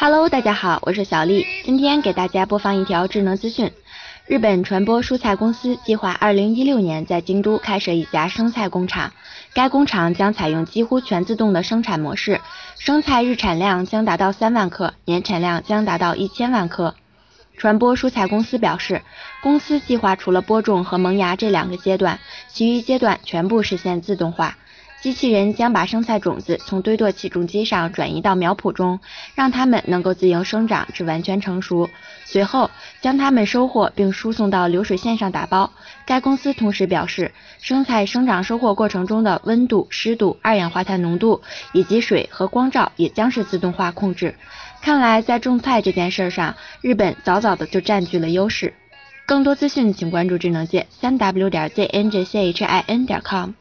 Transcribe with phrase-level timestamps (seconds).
[0.00, 3.72] Hello，大家好，我是小丽，今天给大家播放一条智能资讯。
[4.28, 9.12] 日本传播蔬菜公司计划2016年在京都开设一家生菜工厂，
[9.54, 12.40] 该工厂将采用几乎全自动的生产模式，
[12.78, 16.94] 生菜日产量将达到三万克，年产量将达到一千万克。
[17.56, 19.02] 传播蔬菜公司表示，
[19.42, 24.56] 公司计划除了播种和萌芽这两个阶段，其余阶段全部实现自动化。
[25.00, 28.98] 机器人将把生菜种子从堆垛起重机上转移到苗圃中，
[29.36, 31.88] 让它们能够自行生长至完全成熟。
[32.24, 32.68] 随后
[33.00, 35.70] 将它们收获并输送到流水线上打包。
[36.04, 37.30] 该公司同时表示，
[37.60, 44.34] 生菜生长收获过程中的温度、湿度、二氧化碳浓度以及水和光照也将是自动化控制。
[44.82, 48.74] 看来在种菜这件事上，日本早早的就占据了优势。
[49.26, 53.52] 更多资讯请关注智能界三 w 点 z n g c h i n 点 com。